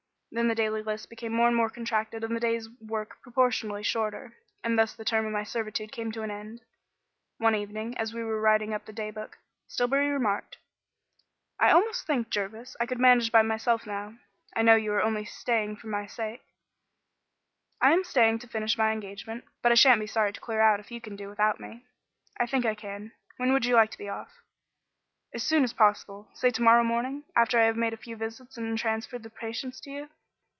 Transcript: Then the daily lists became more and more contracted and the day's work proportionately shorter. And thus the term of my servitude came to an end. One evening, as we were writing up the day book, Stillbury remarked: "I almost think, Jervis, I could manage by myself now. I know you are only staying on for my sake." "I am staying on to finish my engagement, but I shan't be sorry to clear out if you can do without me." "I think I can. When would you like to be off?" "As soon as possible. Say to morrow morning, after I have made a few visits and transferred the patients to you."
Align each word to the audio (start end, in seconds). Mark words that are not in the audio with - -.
Then 0.33 0.47
the 0.47 0.55
daily 0.55 0.81
lists 0.81 1.07
became 1.07 1.33
more 1.33 1.47
and 1.49 1.55
more 1.57 1.69
contracted 1.69 2.23
and 2.23 2.33
the 2.33 2.39
day's 2.39 2.69
work 2.79 3.21
proportionately 3.21 3.83
shorter. 3.83 4.37
And 4.63 4.79
thus 4.79 4.95
the 4.95 5.03
term 5.03 5.25
of 5.25 5.33
my 5.33 5.43
servitude 5.43 5.91
came 5.91 6.09
to 6.13 6.21
an 6.21 6.31
end. 6.31 6.61
One 7.37 7.53
evening, 7.53 7.97
as 7.97 8.13
we 8.13 8.23
were 8.23 8.39
writing 8.39 8.73
up 8.73 8.85
the 8.85 8.93
day 8.93 9.11
book, 9.11 9.39
Stillbury 9.67 10.07
remarked: 10.07 10.57
"I 11.59 11.71
almost 11.71 12.07
think, 12.07 12.29
Jervis, 12.29 12.77
I 12.79 12.85
could 12.85 12.97
manage 12.97 13.29
by 13.29 13.41
myself 13.41 13.85
now. 13.85 14.19
I 14.55 14.61
know 14.61 14.77
you 14.77 14.93
are 14.93 15.03
only 15.03 15.25
staying 15.25 15.71
on 15.71 15.75
for 15.75 15.87
my 15.87 16.05
sake." 16.07 16.41
"I 17.81 17.91
am 17.91 18.05
staying 18.05 18.35
on 18.35 18.39
to 18.39 18.47
finish 18.47 18.77
my 18.77 18.93
engagement, 18.93 19.43
but 19.61 19.73
I 19.73 19.75
shan't 19.75 19.99
be 19.99 20.07
sorry 20.07 20.31
to 20.31 20.39
clear 20.39 20.61
out 20.61 20.79
if 20.79 20.91
you 20.91 21.01
can 21.01 21.17
do 21.17 21.27
without 21.27 21.59
me." 21.59 21.83
"I 22.39 22.45
think 22.45 22.65
I 22.65 22.73
can. 22.73 23.11
When 23.35 23.51
would 23.51 23.65
you 23.65 23.75
like 23.75 23.91
to 23.91 23.97
be 23.97 24.07
off?" 24.07 24.31
"As 25.33 25.43
soon 25.43 25.65
as 25.65 25.73
possible. 25.73 26.29
Say 26.35 26.51
to 26.51 26.61
morrow 26.61 26.85
morning, 26.85 27.25
after 27.35 27.59
I 27.59 27.65
have 27.65 27.75
made 27.75 27.91
a 27.91 27.97
few 27.97 28.15
visits 28.15 28.55
and 28.55 28.77
transferred 28.79 29.23
the 29.23 29.29
patients 29.29 29.81
to 29.81 29.89
you." 29.91 30.09